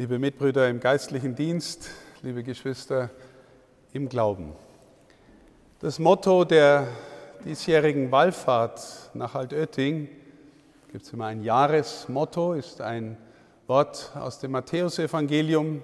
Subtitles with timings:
[0.00, 1.90] liebe Mitbrüder im geistlichen Dienst,
[2.22, 3.10] liebe Geschwister
[3.92, 4.52] im Glauben.
[5.80, 6.86] Das Motto der
[7.44, 10.08] diesjährigen Wallfahrt nach Altötting,
[10.92, 13.16] gibt es immer ein Jahresmotto, ist ein
[13.66, 15.82] Wort aus dem Matthäusevangelium,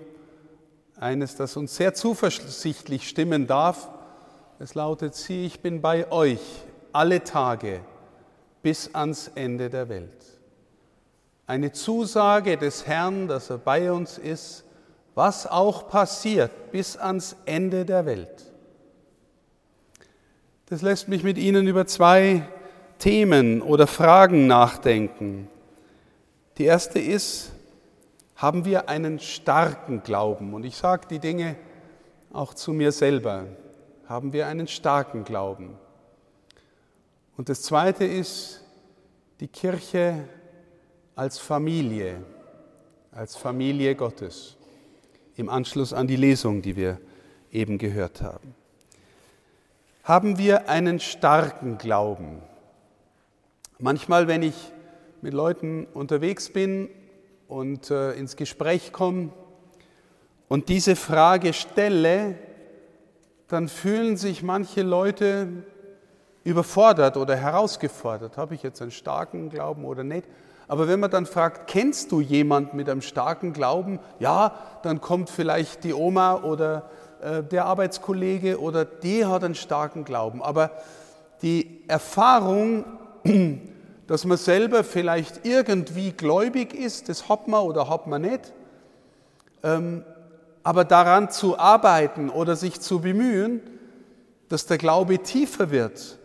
[0.96, 3.88] eines, das uns sehr zuversichtlich stimmen darf.
[4.60, 6.62] Es lautet, sieh, ich bin bei euch
[6.92, 7.80] alle Tage
[8.62, 10.33] bis ans Ende der Welt
[11.46, 14.64] eine Zusage des Herrn, dass er bei uns ist,
[15.14, 18.52] was auch passiert bis ans Ende der Welt.
[20.66, 22.48] Das lässt mich mit Ihnen über zwei
[22.98, 25.48] Themen oder Fragen nachdenken.
[26.58, 27.52] Die erste ist,
[28.36, 30.54] haben wir einen starken Glauben?
[30.54, 31.56] Und ich sage die Dinge
[32.32, 33.44] auch zu mir selber.
[34.08, 35.76] Haben wir einen starken Glauben?
[37.36, 38.64] Und das zweite ist,
[39.40, 40.24] die Kirche
[41.16, 42.22] als Familie,
[43.12, 44.56] als Familie Gottes,
[45.36, 47.00] im Anschluss an die Lesung, die wir
[47.52, 48.54] eben gehört haben.
[50.02, 52.42] Haben wir einen starken Glauben?
[53.78, 54.54] Manchmal, wenn ich
[55.22, 56.88] mit Leuten unterwegs bin
[57.48, 59.30] und äh, ins Gespräch komme
[60.48, 62.36] und diese Frage stelle,
[63.48, 65.48] dann fühlen sich manche Leute
[66.44, 68.36] überfordert oder herausgefordert.
[68.36, 70.26] Habe ich jetzt einen starken Glauben oder nicht?
[70.66, 74.00] Aber wenn man dann fragt, kennst du jemanden mit einem starken Glauben?
[74.18, 76.88] Ja, dann kommt vielleicht die Oma oder
[77.20, 80.42] äh, der Arbeitskollege oder die hat einen starken Glauben.
[80.42, 80.70] Aber
[81.42, 82.84] die Erfahrung,
[84.06, 88.52] dass man selber vielleicht irgendwie gläubig ist, das hat man oder hat man nicht.
[89.62, 90.04] Ähm,
[90.62, 93.60] aber daran zu arbeiten oder sich zu bemühen,
[94.48, 96.18] dass der Glaube tiefer wird,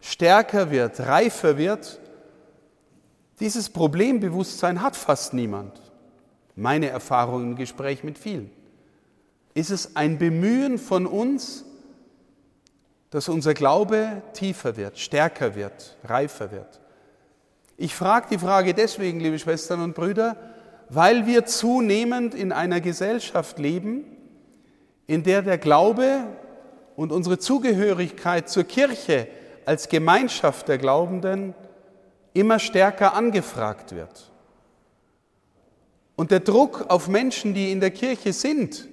[0.00, 2.00] stärker wird, reifer wird,
[3.40, 5.80] dieses Problembewusstsein hat fast niemand.
[6.56, 8.50] Meine Erfahrung im Gespräch mit vielen.
[9.54, 11.64] Ist es ein Bemühen von uns,
[13.10, 16.80] dass unser Glaube tiefer wird, stärker wird, reifer wird?
[17.76, 20.36] Ich frage die Frage deswegen, liebe Schwestern und Brüder,
[20.88, 24.04] weil wir zunehmend in einer Gesellschaft leben,
[25.06, 26.24] in der der Glaube
[26.96, 29.26] und unsere Zugehörigkeit zur Kirche
[29.66, 31.54] als Gemeinschaft der Glaubenden
[32.34, 34.30] immer stärker angefragt wird.
[36.16, 38.88] Und der Druck auf Menschen, die in der Kirche sind,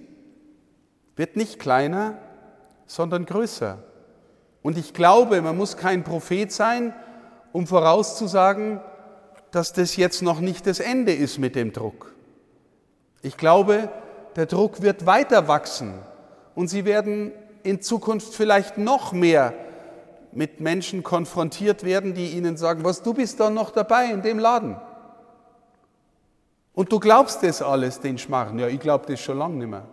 [1.16, 2.18] wird nicht kleiner,
[2.85, 3.84] sondern größer.
[4.62, 6.96] Und ich glaube, man muss kein Prophet sein,
[7.52, 8.79] um vorauszusagen,
[9.52, 12.16] dass das jetzt noch nicht das Ende ist mit dem Druck.
[13.22, 13.90] Ich glaube,
[14.35, 15.94] der Druck wird weiter wachsen
[16.56, 19.53] und sie werden in Zukunft vielleicht noch mehr
[20.34, 24.40] mit Menschen konfrontiert werden, die ihnen sagen, was du bist da noch dabei in dem
[24.40, 24.75] Laden.
[26.74, 28.58] Und du glaubst das alles, den Schmarrn.
[28.58, 29.86] Ja, ich glaube das schon lange nicht mehr.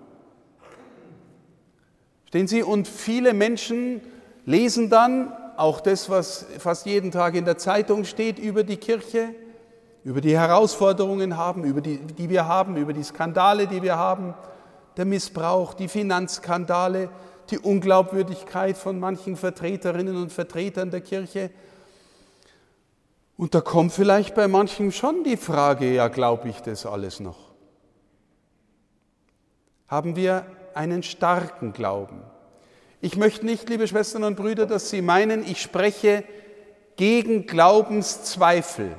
[2.27, 2.62] Stehen Sie?
[2.62, 4.00] Und viele Menschen
[4.44, 9.31] lesen dann auch das, was fast jeden Tag in der Zeitung steht über die Kirche,
[10.04, 14.34] über die Herausforderungen haben, über die, die wir haben, über die Skandale, die wir haben,
[14.97, 17.09] der Missbrauch, die Finanzskandale,
[17.50, 21.50] die Unglaubwürdigkeit von manchen Vertreterinnen und Vertretern der Kirche.
[23.36, 27.38] Und da kommt vielleicht bei manchen schon die Frage, ja, glaube ich das alles noch?
[29.86, 30.44] Haben wir
[30.75, 32.20] einen starken Glauben?
[33.00, 36.25] Ich möchte nicht, liebe Schwestern und Brüder, dass Sie meinen, ich spreche
[36.97, 38.97] gegen Glaubenszweifel.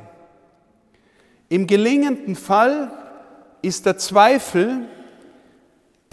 [1.50, 2.92] Im gelingenden Fall
[3.62, 4.88] ist der Zweifel,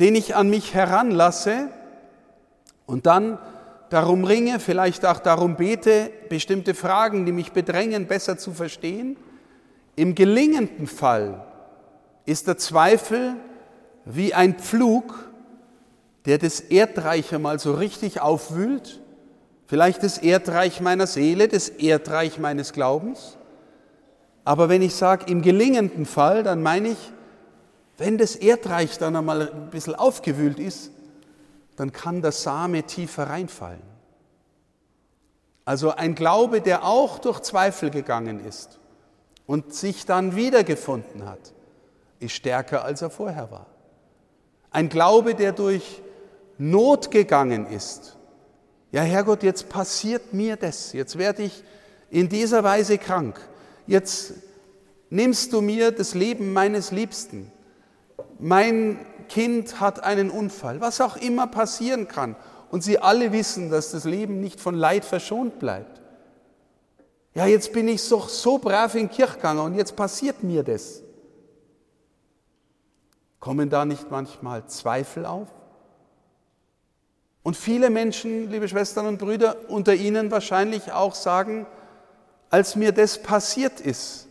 [0.00, 1.70] den ich an mich heranlasse,
[2.86, 3.38] und dann
[3.91, 9.16] darum ringe, vielleicht auch darum bete, bestimmte Fragen, die mich bedrängen, besser zu verstehen.
[9.94, 11.44] Im gelingenden Fall
[12.24, 13.34] ist der Zweifel
[14.04, 15.28] wie ein Pflug,
[16.26, 19.00] der das Erdreich einmal so richtig aufwühlt,
[19.66, 23.36] vielleicht das Erdreich meiner Seele, das Erdreich meines Glaubens.
[24.44, 27.12] Aber wenn ich sage im gelingenden Fall, dann meine ich,
[27.98, 30.91] wenn das Erdreich dann einmal ein bisschen aufgewühlt ist,
[31.76, 33.82] dann kann der Same tiefer reinfallen.
[35.64, 38.78] Also ein Glaube, der auch durch Zweifel gegangen ist
[39.46, 41.52] und sich dann wiedergefunden hat,
[42.20, 43.66] ist stärker, als er vorher war.
[44.70, 46.02] Ein Glaube, der durch
[46.58, 48.16] Not gegangen ist.
[48.92, 50.92] Ja, Herrgott, jetzt passiert mir das.
[50.92, 51.64] Jetzt werde ich
[52.10, 53.40] in dieser Weise krank.
[53.86, 54.34] Jetzt
[55.10, 57.52] nimmst du mir das Leben meines Liebsten.
[58.38, 62.36] Mein Kind hat einen Unfall, was auch immer passieren kann.
[62.70, 66.00] Und sie alle wissen, dass das Leben nicht von Leid verschont bleibt.
[67.34, 71.02] Ja, jetzt bin ich so, so brav in Kirchgang und jetzt passiert mir das.
[73.40, 75.48] Kommen da nicht manchmal Zweifel auf?
[77.42, 81.66] Und viele Menschen, liebe Schwestern und Brüder, unter Ihnen wahrscheinlich auch sagen,
[82.50, 84.26] als mir das passiert ist,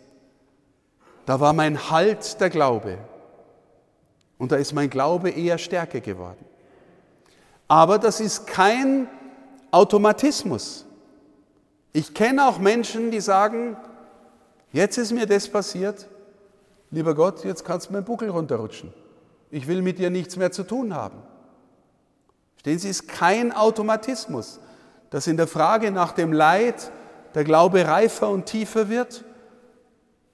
[1.25, 2.97] da war mein Halt der Glaube.
[4.37, 6.45] Und da ist mein Glaube eher stärker geworden.
[7.67, 9.07] Aber das ist kein
[9.71, 10.85] Automatismus.
[11.93, 13.77] Ich kenne auch Menschen, die sagen,
[14.71, 16.07] jetzt ist mir das passiert,
[16.91, 18.93] lieber Gott, jetzt kannst du mir den Buckel runterrutschen.
[19.49, 21.21] Ich will mit dir nichts mehr zu tun haben.
[22.59, 24.59] Stehen Sie, es ist kein Automatismus,
[25.09, 26.91] dass in der Frage nach dem Leid
[27.33, 29.23] der Glaube reifer und tiefer wird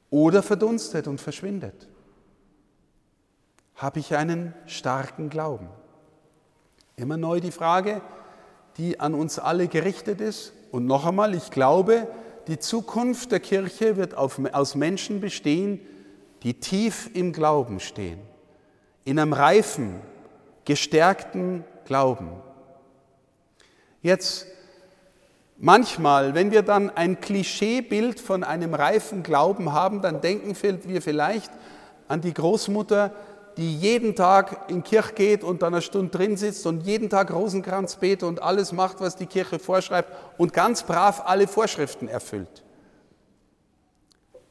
[0.10, 1.88] oder verdunstet und verschwindet.
[3.82, 5.68] Habe ich einen starken Glauben?
[6.98, 8.02] Immer neu die Frage,
[8.78, 10.54] die an uns alle gerichtet ist.
[10.70, 12.08] Und noch einmal, ich glaube,
[12.46, 15.80] die Zukunft der Kirche wird aus Menschen bestehen,
[16.44, 18.20] die tief im Glauben stehen,
[19.04, 20.00] in einem reifen,
[20.64, 22.30] gestärkten Glauben.
[24.04, 24.46] Jetzt,
[25.58, 31.52] manchmal, wenn wir dann ein Klischeebild von einem reifen Glauben haben, dann denken wir vielleicht
[32.08, 33.12] an die Großmutter,
[33.58, 37.32] die jeden Tag in Kirche geht und dann eine Stunde drin sitzt und jeden Tag
[37.32, 42.64] Rosenkranz betet und alles macht, was die Kirche vorschreibt und ganz brav alle Vorschriften erfüllt.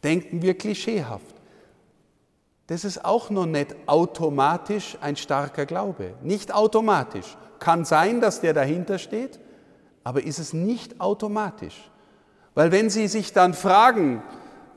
[0.02, 1.34] Denken wir klischeehaft.
[2.66, 6.14] Das ist auch noch nicht automatisch ein starker Glaube.
[6.22, 7.36] Nicht automatisch.
[7.58, 9.40] Kann sein, dass der dahinter steht,
[10.04, 11.90] aber ist es nicht automatisch.
[12.54, 14.22] Weil wenn Sie sich dann fragen,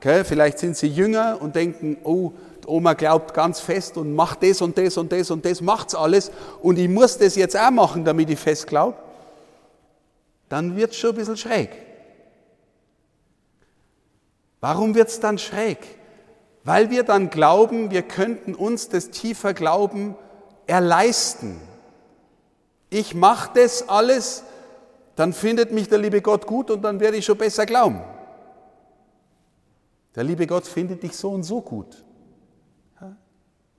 [0.04, 2.32] okay, vielleicht sind Sie jünger und denken, oh,
[2.66, 6.30] Oma glaubt ganz fest und macht das und das und das und das, macht's alles
[6.62, 8.98] und ich muss das jetzt auch machen, damit ich fest glaube,
[10.48, 11.70] dann wird es schon ein bisschen schräg.
[14.60, 15.78] Warum wird es dann schräg?
[16.64, 20.16] Weil wir dann glauben, wir könnten uns das tiefer Glauben
[20.66, 21.60] erleisten.
[22.88, 24.44] Ich mache das alles,
[25.16, 28.02] dann findet mich der liebe Gott gut und dann werde ich schon besser glauben.
[30.14, 32.04] Der liebe Gott findet dich so und so gut.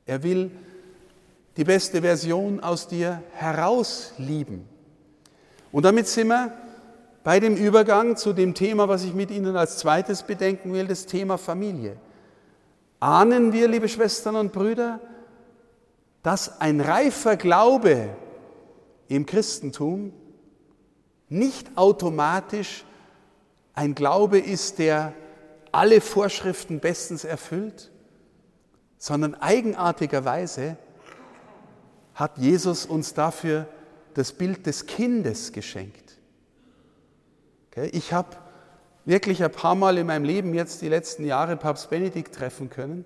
[0.06, 0.52] Er will
[1.58, 4.68] die beste Version aus dir herauslieben.
[5.72, 6.52] Und damit sind wir
[7.24, 11.06] bei dem Übergang zu dem Thema, was ich mit Ihnen als zweites bedenken will, das
[11.06, 11.98] Thema Familie.
[13.00, 15.00] Ahnen wir, liebe Schwestern und Brüder,
[16.22, 18.10] dass ein reifer Glaube
[19.08, 20.14] im Christentum
[21.30, 22.86] nicht automatisch
[23.74, 25.14] ein Glaube ist, der
[25.76, 27.92] alle Vorschriften bestens erfüllt,
[28.98, 30.78] sondern eigenartigerweise
[32.14, 33.68] hat Jesus uns dafür
[34.14, 36.18] das Bild des Kindes geschenkt.
[37.92, 38.38] Ich habe
[39.04, 43.04] wirklich ein paar Mal in meinem Leben jetzt die letzten Jahre Papst Benedikt treffen können.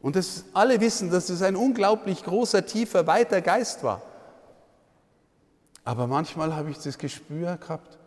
[0.00, 4.02] Und das, alle wissen, dass es ein unglaublich großer, tiefer, weiter Geist war.
[5.84, 7.98] Aber manchmal habe ich das Gespür gehabt,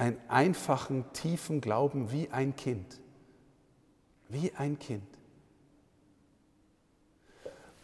[0.00, 2.98] einen einfachen, tiefen Glauben wie ein Kind.
[4.30, 5.04] Wie ein Kind.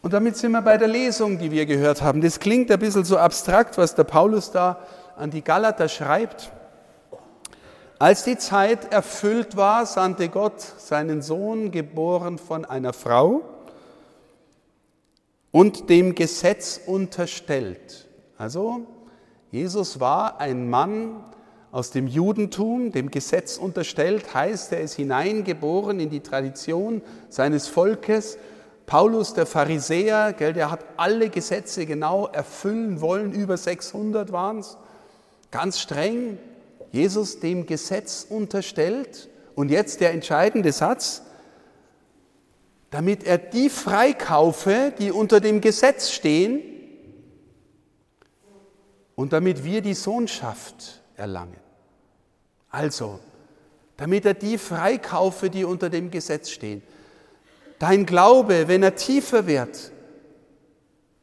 [0.01, 2.23] Und damit sind wir bei der Lesung, die wir gehört haben.
[2.23, 4.79] Das klingt ein bisschen so abstrakt, was der Paulus da
[5.17, 6.53] an die Galater schreibt.
[7.99, 13.43] Als die Zeit erfüllt war, sandte Gott seinen Sohn, geboren von einer Frau
[15.51, 18.09] und dem Gesetz unterstellt.
[18.39, 18.87] Also,
[19.51, 21.23] Jesus war ein Mann
[21.73, 28.39] aus dem Judentum, dem Gesetz unterstellt, heißt, er ist hineingeboren in die Tradition seines Volkes,
[28.87, 34.79] Paulus, der Pharisäer, gell, der hat alle Gesetze genau erfüllen wollen, über 600 waren es,
[35.51, 36.39] ganz streng,
[36.93, 39.29] Jesus dem Gesetz unterstellt.
[39.57, 41.23] Und jetzt der entscheidende Satz,
[42.91, 46.63] damit er die freikaufe, die unter dem Gesetz stehen,
[49.17, 51.57] und damit wir die Sohnschaft erlangen.
[52.71, 53.21] Also,
[53.97, 56.83] damit er die freikaufe, die unter dem Gesetz stehen.
[57.79, 59.93] Dein Glaube, wenn er tiefer wird,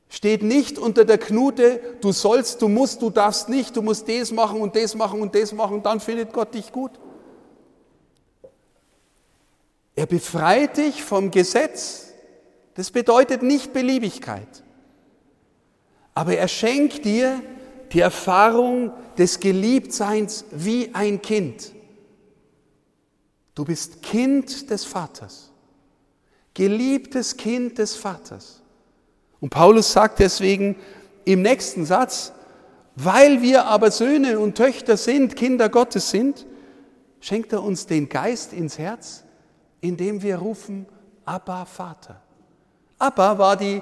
[0.09, 4.31] steht nicht unter der Knute, du sollst, du musst, du darfst nicht, du musst das
[4.31, 6.91] machen und das machen und das machen, dann findet Gott dich gut.
[9.95, 12.11] Er befreit dich vom Gesetz.
[12.75, 14.63] Das bedeutet nicht Beliebigkeit.
[16.15, 17.41] Aber er schenkt dir
[17.91, 21.71] die Erfahrung des Geliebtseins wie ein Kind.
[23.55, 25.53] Du bist Kind des Vaters
[26.53, 28.61] geliebtes Kind des Vaters.
[29.39, 30.75] Und Paulus sagt deswegen
[31.25, 32.31] im nächsten Satz,
[32.95, 36.45] weil wir aber Söhne und Töchter sind, Kinder Gottes sind,
[37.19, 39.23] schenkt er uns den Geist ins Herz,
[39.81, 40.85] indem wir rufen,
[41.25, 42.21] Abba Vater.
[42.99, 43.81] Abba war die,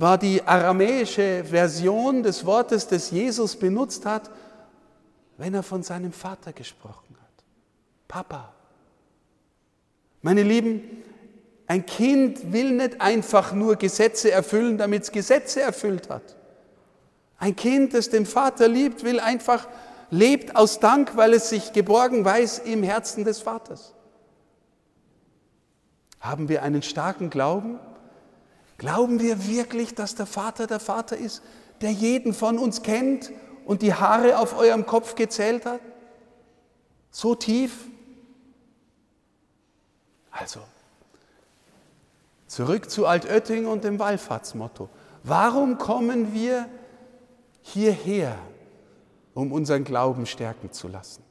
[0.00, 4.30] war die aramäische Version des Wortes, das Jesus benutzt hat,
[5.36, 7.44] wenn er von seinem Vater gesprochen hat.
[8.06, 8.52] Papa.
[10.22, 10.82] Meine Lieben,
[11.66, 16.36] ein Kind will nicht einfach nur Gesetze erfüllen, damit es Gesetze erfüllt hat.
[17.38, 19.68] Ein Kind, das den Vater liebt, will einfach,
[20.10, 23.94] lebt aus Dank, weil es sich geborgen weiß im Herzen des Vaters.
[26.20, 27.78] Haben wir einen starken Glauben?
[28.78, 31.42] Glauben wir wirklich, dass der Vater der Vater ist,
[31.80, 33.30] der jeden von uns kennt
[33.64, 35.80] und die Haare auf eurem Kopf gezählt hat?
[37.10, 37.88] So tief?
[40.30, 40.60] Also,
[42.46, 44.88] zurück zu Altötting und dem Wallfahrtsmotto.
[45.24, 46.68] Warum kommen wir
[47.62, 48.38] hierher,
[49.34, 51.24] um unseren Glauben stärken zu lassen?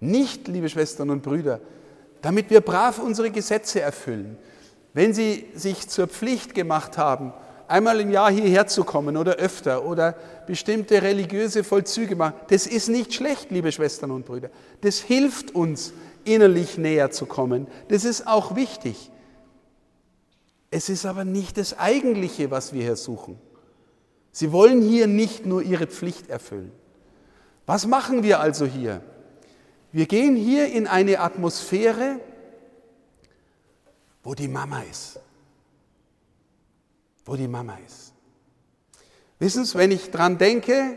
[0.00, 1.60] Nicht, liebe Schwestern und Brüder,
[2.20, 4.36] damit wir brav unsere Gesetze erfüllen.
[4.96, 7.34] Wenn Sie sich zur Pflicht gemacht haben,
[7.68, 10.14] einmal im Jahr hierher zu kommen oder öfter oder
[10.46, 14.48] bestimmte religiöse Vollzüge machen, das ist nicht schlecht, liebe Schwestern und Brüder.
[14.80, 15.92] Das hilft uns,
[16.24, 17.66] innerlich näher zu kommen.
[17.88, 19.10] Das ist auch wichtig.
[20.70, 23.38] Es ist aber nicht das Eigentliche, was wir hier suchen.
[24.32, 26.72] Sie wollen hier nicht nur ihre Pflicht erfüllen.
[27.66, 29.02] Was machen wir also hier?
[29.92, 32.18] Wir gehen hier in eine Atmosphäre,
[34.26, 35.20] wo die Mama ist.
[37.24, 38.12] Wo die Mama ist.
[39.38, 40.96] Wissen Sie, wenn ich dran denke,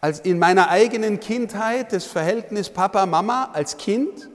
[0.00, 4.28] als in meiner eigenen Kindheit das Verhältnis Papa-Mama als Kind,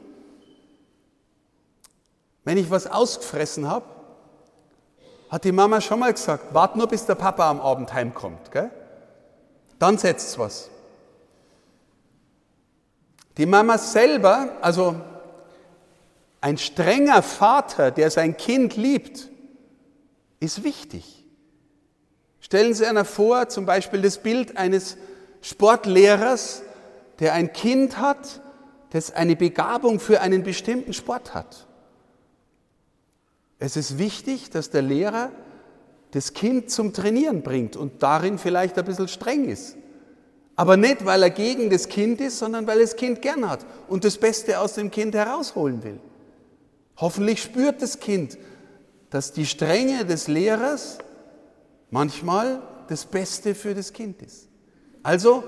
[2.45, 3.87] wenn ich was ausgefressen habe,
[5.29, 8.49] hat die Mama schon mal gesagt, wart nur bis der Papa am Abend heimkommt.
[8.49, 8.71] Gell?
[9.77, 10.69] Dann setzt was.
[13.35, 14.95] Die Mama selber, also
[16.41, 19.29] ein strenger Vater, der sein Kind liebt,
[20.39, 21.24] ist wichtig.
[22.39, 24.98] Stellen Sie einer vor, zum Beispiel das Bild eines
[25.41, 26.63] Sportlehrers,
[27.19, 28.41] der ein Kind hat,
[28.89, 31.67] das eine Begabung für einen bestimmten Sport hat.
[33.60, 35.31] Es ist wichtig, dass der Lehrer
[36.12, 39.77] das Kind zum Trainieren bringt und darin vielleicht ein bisschen streng ist.
[40.55, 43.65] Aber nicht, weil er gegen das Kind ist, sondern weil er das Kind gern hat
[43.88, 46.00] und das Beste aus dem Kind herausholen will.
[47.01, 48.38] Hoffentlich spürt das Kind,
[49.10, 51.00] dass die Strenge des Lehrers
[51.89, 54.48] manchmal das Beste für das Kind ist.
[55.01, 55.43] Also,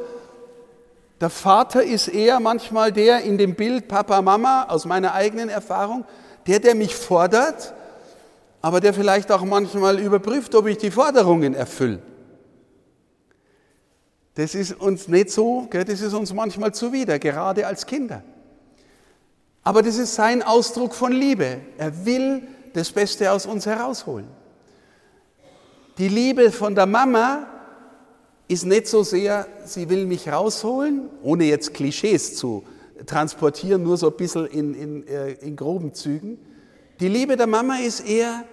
[1.22, 6.06] der Vater ist eher manchmal der in dem Bild Papa, Mama, aus meiner eigenen Erfahrung,
[6.48, 7.74] der, der mich fordert,
[8.62, 12.00] aber der vielleicht auch manchmal überprüft, ob ich die Forderungen erfülle.
[14.34, 18.24] Das ist uns nicht so, das ist uns manchmal zuwider, gerade als Kinder.
[19.64, 21.62] Aber das ist sein Ausdruck von Liebe.
[21.78, 22.42] Er will
[22.74, 24.28] das Beste aus uns herausholen.
[25.98, 27.48] Die Liebe von der Mama
[28.48, 32.64] ist nicht so sehr, sie will mich rausholen, ohne jetzt Klischees zu
[33.06, 36.38] transportieren, nur so ein bisschen in, in, äh, in groben Zügen.
[37.00, 38.44] Die Liebe der Mama ist eher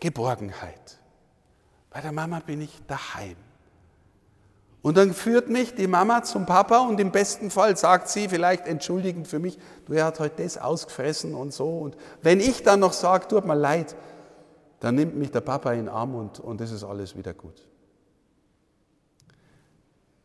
[0.00, 0.98] Geborgenheit.
[1.90, 3.36] Bei der Mama bin ich daheim.
[4.84, 8.66] Und dann führt mich die Mama zum Papa und im besten Fall sagt sie vielleicht
[8.66, 11.78] entschuldigend für mich, du, er hat heute das ausgefressen und so.
[11.78, 13.96] Und wenn ich dann noch sage, tut mir leid,
[14.80, 17.66] dann nimmt mich der Papa in den Arm und, und das ist alles wieder gut.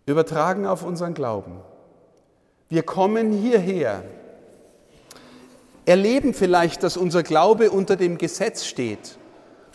[0.06, 1.62] Übertragen auf unseren Glauben.
[2.68, 4.04] Wir kommen hierher,
[5.86, 9.18] erleben vielleicht, dass unser Glaube unter dem Gesetz steht.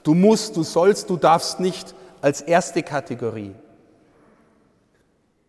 [0.03, 3.55] Du musst, du sollst, du darfst nicht als erste Kategorie.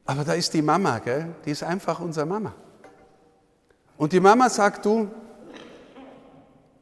[0.05, 1.33] Aber da ist die Mama, gell?
[1.43, 2.53] die ist einfach unsere Mama.
[3.97, 5.09] Und die Mama sagt, du,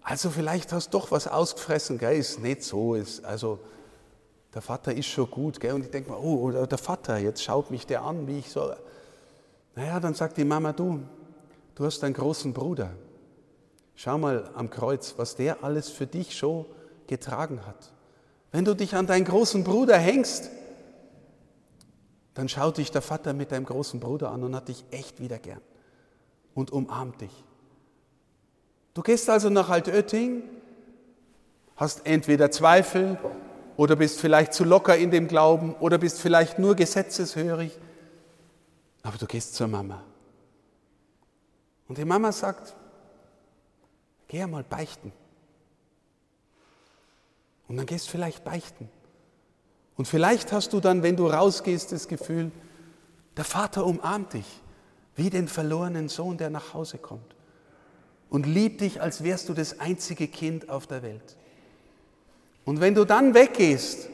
[0.01, 2.17] also vielleicht hast du doch was ausgefressen, gell?
[2.17, 2.95] ist nicht so.
[2.95, 3.59] Ist, also
[4.53, 5.59] der Vater ist schon gut.
[5.59, 5.73] Gell?
[5.73, 8.73] Und ich denke mir, oh, der Vater, jetzt schaut mich der an, wie ich so.
[9.75, 10.99] Naja, dann sagt die Mama, du,
[11.75, 12.91] du hast einen großen Bruder.
[13.95, 16.65] Schau mal am Kreuz, was der alles für dich schon
[17.07, 17.91] getragen hat.
[18.51, 20.49] Wenn du dich an deinen großen Bruder hängst,
[22.33, 25.39] dann schaut dich der Vater mit deinem großen Bruder an und hat dich echt wieder
[25.39, 25.61] gern
[26.53, 27.43] und umarmt dich.
[28.93, 30.43] Du gehst also nach Altötting,
[31.75, 33.17] hast entweder Zweifel
[33.75, 37.77] oder bist vielleicht zu locker in dem Glauben oder bist vielleicht nur gesetzeshörig,
[39.01, 40.03] aber du gehst zur Mama.
[41.87, 42.75] Und die Mama sagt,
[44.27, 45.11] geh einmal beichten.
[47.67, 48.89] Und dann gehst du vielleicht beichten.
[49.95, 52.51] Und vielleicht hast du dann, wenn du rausgehst, das Gefühl,
[53.37, 54.61] der Vater umarmt dich,
[55.15, 57.35] wie den verlorenen Sohn, der nach Hause kommt.
[58.33, 61.37] und liebt dich, als wärst du das einzige Kind auf der Welt.
[62.65, 64.09] Und wenn du dann weggehst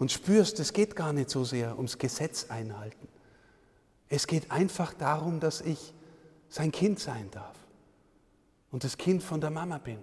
[0.00, 3.06] und spürst, es geht gar nicht so sehr ums Gesetz einhalten,
[4.08, 5.94] es geht einfach darum, dass ich
[6.48, 7.54] sein Kind sein darf
[8.72, 9.98] und das Kind von der Mama bin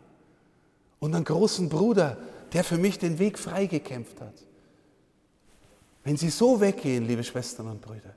[1.00, 2.16] und einen großen Bruder,
[2.54, 4.46] der für mich den Weg freigekämpft hat.
[6.04, 8.16] Wenn Sie so weggehen, liebe Schwestern und Brüder,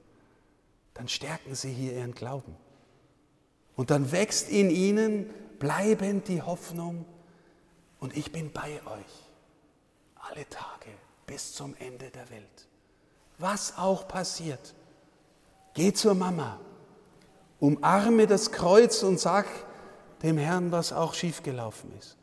[0.94, 2.54] dann stärken Sie hier Ihren Glauben.
[3.76, 7.04] Und dann wächst in Ihnen bleibend die Hoffnung,
[7.98, 9.30] und ich bin bei euch
[10.16, 10.90] alle Tage
[11.26, 12.68] bis zum Ende der Welt.
[13.38, 14.74] Was auch passiert,
[15.74, 16.58] geh zur Mama,
[17.58, 19.46] umarme das Kreuz und sag
[20.22, 22.16] dem Herrn, was auch schiefgelaufen ist.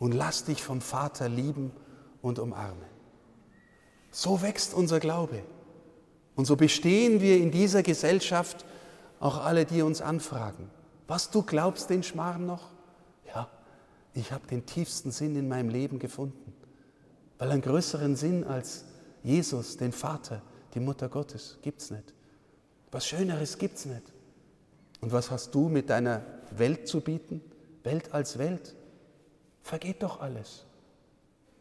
[0.00, 1.70] Und lass dich vom Vater lieben
[2.22, 2.88] und umarmen.
[4.10, 5.44] So wächst unser Glaube.
[6.34, 8.64] Und so bestehen wir in dieser Gesellschaft
[9.20, 10.68] auch alle, die uns anfragen.
[11.06, 12.70] Was du glaubst, den Schmarrn noch?
[13.26, 13.48] Ja,
[14.14, 16.54] ich habe den tiefsten Sinn in meinem Leben gefunden.
[17.38, 18.84] Weil einen größeren Sinn als
[19.22, 20.42] Jesus, den Vater,
[20.74, 22.14] die Mutter Gottes, gibt es nicht.
[22.90, 24.12] Was Schöneres gibt es nicht.
[25.00, 26.22] Und was hast du mit deiner
[26.56, 27.40] Welt zu bieten?
[27.82, 28.74] Welt als Welt.
[29.62, 30.64] Vergeht doch alles.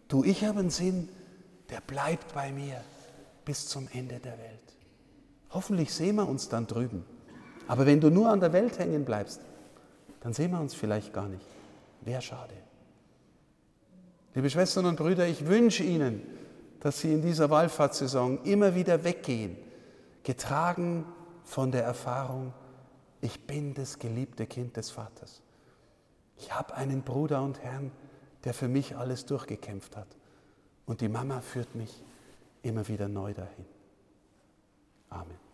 [0.08, 1.10] Du, ich habe einen Sinn,
[1.70, 2.82] der bleibt bei mir
[3.46, 4.76] bis zum Ende der Welt.
[5.52, 7.06] Hoffentlich sehen wir uns dann drüben.
[7.68, 9.42] Aber wenn du nur an der Welt hängen bleibst,
[10.22, 11.46] dann sehen wir uns vielleicht gar nicht.
[12.02, 12.54] Wäre schade.
[14.34, 16.22] Liebe Schwestern und Brüder, ich wünsche Ihnen,
[16.80, 19.58] dass Sie in dieser Wallfahrtssaison immer wieder weggehen,
[20.24, 21.06] getragen
[21.44, 22.54] von der Erfahrung,
[23.22, 25.42] ich bin das geliebte Kind des Vaters.
[26.40, 27.92] Ich habe einen Bruder und Herrn,
[28.46, 30.08] der für mich alles durchgekämpft hat.
[30.86, 32.04] Und die Mama führt mich
[32.64, 33.66] immer wieder neu dahin.
[35.10, 35.49] Amen.